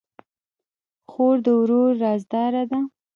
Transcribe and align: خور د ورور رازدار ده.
خور 1.11 1.35
د 1.45 1.47
ورور 1.59 1.91
رازدار 2.03 2.53
ده. 2.71 2.79